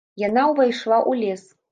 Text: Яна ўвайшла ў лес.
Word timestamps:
Яна 0.27 0.45
ўвайшла 0.51 0.95
ў 1.09 1.27
лес. 1.27 1.43